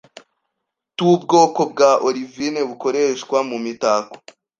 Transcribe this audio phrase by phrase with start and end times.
[0.97, 4.15] tubwoko bwa olivine bukoreshwa mumitako